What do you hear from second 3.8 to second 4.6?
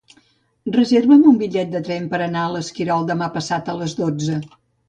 les dotze.